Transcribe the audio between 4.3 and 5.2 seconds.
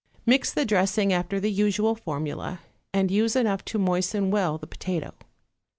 well the potato.